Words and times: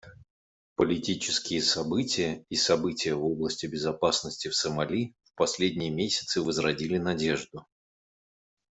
Политические 0.77 1.61
события 1.61 2.43
и 2.49 2.55
события 2.55 3.13
в 3.13 3.23
области 3.23 3.67
безопасности 3.67 4.47
в 4.47 4.55
Сомали 4.55 5.13
в 5.25 5.35
последние 5.35 5.91
месяцы 5.91 6.41
возродили 6.41 6.97
надежду. 6.97 7.67